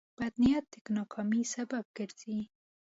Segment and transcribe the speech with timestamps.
[0.17, 2.37] بد نیت د ناکامۍ سبب ګرځي.